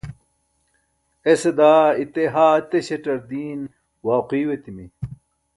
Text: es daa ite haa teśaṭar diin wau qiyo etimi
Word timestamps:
es 1.31 1.41
daa 1.57 1.85
ite 2.03 2.23
haa 2.35 2.57
teśaṭar 2.69 3.19
diin 3.29 3.61
wau 4.05 4.21
qiyo 4.29 4.49
etimi 4.57 4.85